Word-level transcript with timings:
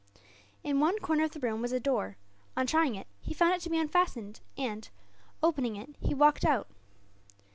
In 0.63 0.79
one 0.79 0.97
corner 0.97 1.25
of 1.25 1.29
the 1.29 1.39
room 1.39 1.61
was 1.61 1.71
a 1.71 1.79
door. 1.79 2.17
On 2.57 2.65
trying 2.65 2.95
it, 2.95 3.05
he 3.19 3.35
found 3.35 3.53
it 3.53 3.61
to 3.61 3.69
be 3.69 3.77
unfastened 3.77 4.39
and, 4.57 4.89
opening 5.43 5.75
it, 5.75 5.95
he 5.99 6.15
walked 6.15 6.43
out. 6.43 6.67